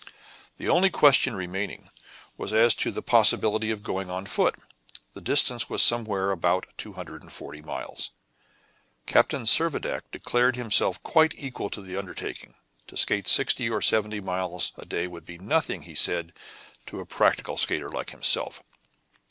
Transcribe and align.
The 0.57 0.67
only 0.67 0.89
question 0.89 1.35
remaining 1.35 1.89
was 2.35 2.51
as 2.53 2.73
to 2.73 2.89
the 2.89 3.03
possibility 3.03 3.69
of 3.69 3.83
going 3.83 4.09
on 4.09 4.25
foot. 4.25 4.55
The 5.13 5.21
distance 5.21 5.69
was 5.69 5.83
somewhere 5.83 6.31
about 6.31 6.65
240 6.77 7.61
miles. 7.61 8.09
Captain 9.05 9.43
Servadac 9.43 10.01
declared 10.11 10.55
himself 10.55 11.03
quite 11.03 11.35
equal 11.37 11.69
to 11.69 11.83
the 11.83 11.97
undertaking. 11.97 12.55
To 12.87 12.97
skate 12.97 13.27
sixty 13.27 13.69
or 13.69 13.79
seventy 13.83 14.21
miles 14.21 14.71
a 14.75 14.85
day 14.85 15.05
would 15.05 15.23
be 15.23 15.37
nothing, 15.37 15.83
he 15.83 15.93
said, 15.93 16.33
to 16.87 16.99
a 16.99 17.05
practical 17.05 17.55
skater 17.55 17.91
like 17.91 18.09
himself. 18.09 18.63